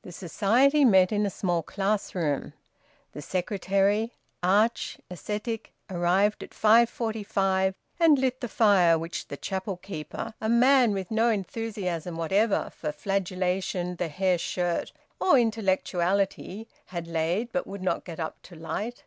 The 0.00 0.10
Society 0.12 0.86
met 0.86 1.12
in 1.12 1.26
a 1.26 1.28
small 1.28 1.62
classroom. 1.62 2.54
The 3.12 3.20
secretary, 3.20 4.14
arch 4.42 4.98
ascetic, 5.10 5.74
arrived 5.90 6.42
at 6.42 6.52
5:45 6.52 7.74
and 7.98 8.18
lit 8.18 8.40
the 8.40 8.48
fire 8.48 8.98
which 8.98 9.28
the 9.28 9.36
chapel 9.36 9.76
keeper 9.76 10.32
(a 10.40 10.48
man 10.48 10.92
with 10.94 11.10
no 11.10 11.28
enthusiasm 11.28 12.16
whatever 12.16 12.70
for 12.74 12.90
flagellation, 12.90 13.96
the 13.96 14.08
hairshirt, 14.08 14.92
or 15.20 15.38
intellectuality) 15.38 16.66
had 16.86 17.06
laid 17.06 17.52
but 17.52 17.66
would 17.66 17.82
not 17.82 18.06
get 18.06 18.18
up 18.18 18.40
to 18.44 18.54
light. 18.56 19.04